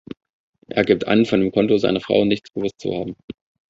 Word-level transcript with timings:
Er 0.71 0.83
gibt 0.83 1.07
an, 1.07 1.27
von 1.27 1.41
dem 1.41 1.51
Konto 1.51 1.77
seiner 1.77 2.01
Frau 2.01 2.25
nichts 2.25 2.51
gewusst 2.53 2.79
zu 2.79 2.91
haben. 2.91 3.15